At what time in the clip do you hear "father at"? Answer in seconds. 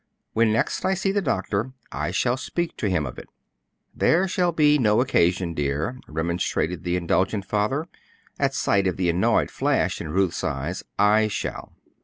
7.45-8.55